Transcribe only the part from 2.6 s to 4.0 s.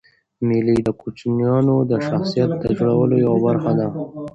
د جوړولو یوه برخه ده.